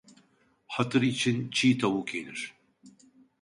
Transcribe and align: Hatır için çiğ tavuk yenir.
Hatır 0.67 1.01
için 1.01 1.49
çiğ 1.51 1.77
tavuk 1.77 2.13
yenir. 2.15 2.53